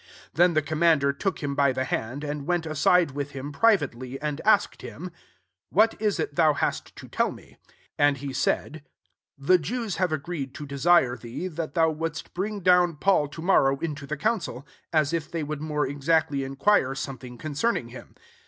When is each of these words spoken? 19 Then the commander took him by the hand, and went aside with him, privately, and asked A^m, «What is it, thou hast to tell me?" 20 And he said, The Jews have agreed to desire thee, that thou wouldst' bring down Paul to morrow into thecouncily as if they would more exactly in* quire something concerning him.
19 0.29 0.29
Then 0.33 0.53
the 0.55 0.61
commander 0.63 1.13
took 1.13 1.43
him 1.43 1.53
by 1.53 1.71
the 1.71 1.83
hand, 1.83 2.23
and 2.23 2.47
went 2.47 2.65
aside 2.65 3.11
with 3.11 3.33
him, 3.33 3.51
privately, 3.51 4.19
and 4.19 4.41
asked 4.43 4.79
A^m, 4.81 5.11
«What 5.69 5.93
is 6.01 6.19
it, 6.19 6.35
thou 6.35 6.53
hast 6.53 6.95
to 6.95 7.07
tell 7.07 7.31
me?" 7.31 7.59
20 7.97 7.99
And 7.99 8.17
he 8.17 8.33
said, 8.33 8.83
The 9.37 9.59
Jews 9.59 9.97
have 9.97 10.11
agreed 10.11 10.55
to 10.55 10.65
desire 10.65 11.15
thee, 11.15 11.47
that 11.49 11.75
thou 11.75 11.91
wouldst' 11.91 12.33
bring 12.33 12.61
down 12.61 12.95
Paul 12.95 13.27
to 13.27 13.43
morrow 13.43 13.77
into 13.77 14.07
thecouncily 14.07 14.63
as 14.91 15.13
if 15.13 15.29
they 15.29 15.43
would 15.43 15.61
more 15.61 15.85
exactly 15.85 16.43
in* 16.43 16.55
quire 16.55 16.95
something 16.95 17.37
concerning 17.37 17.89
him. 17.89 18.15